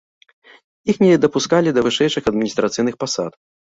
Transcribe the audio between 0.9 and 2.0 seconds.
Іх не дапускалі да